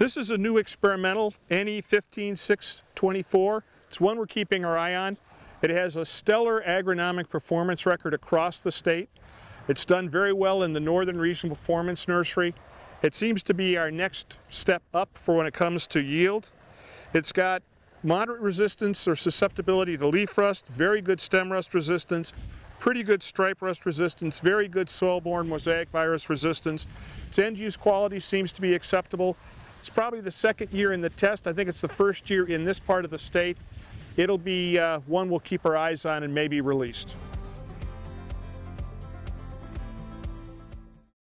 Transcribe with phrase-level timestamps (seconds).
[0.00, 3.62] This is a new experimental NE15624.
[3.86, 5.18] It's one we're keeping our eye on.
[5.60, 9.10] It has a stellar agronomic performance record across the state.
[9.68, 12.54] It's done very well in the Northern Regional Performance Nursery.
[13.02, 16.50] It seems to be our next step up for when it comes to yield.
[17.12, 17.62] It's got
[18.02, 22.32] moderate resistance or susceptibility to leaf rust, very good stem rust resistance,
[22.78, 26.86] pretty good stripe rust resistance, very good soil-borne mosaic virus resistance.
[27.28, 29.36] Its end-use quality seems to be acceptable.
[29.90, 31.48] It's probably the second year in the test.
[31.48, 33.56] I think it's the first year in this part of the state.
[34.16, 37.16] It'll be uh, one we'll keep our eyes on and maybe released.